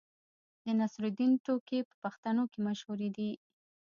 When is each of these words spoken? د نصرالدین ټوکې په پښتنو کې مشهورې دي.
د 0.65 0.65
نصرالدین 0.79 1.31
ټوکې 1.45 1.79
په 1.89 1.95
پښتنو 2.03 2.43
کې 2.51 2.59
مشهورې 2.67 3.09
دي. 3.17 3.31